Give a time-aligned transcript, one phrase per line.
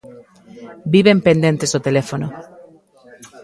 [0.93, 2.27] Viven pendentes do teléfono.